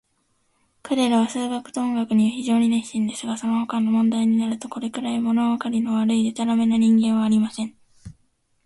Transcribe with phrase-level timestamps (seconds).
[0.81, 7.75] 彼等は数学と音楽には非常に熱心ですが、そのほかの問題になると、これくらい、ものわかりの悪い、でたらめな人間はありません。